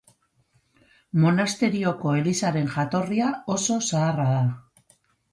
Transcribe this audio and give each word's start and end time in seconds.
Monasterioko 1.25 2.13
elizaren 2.21 2.71
jatorria 2.77 3.27
oso 3.57 3.77
zaharra 3.91 4.25
da. 4.31 4.41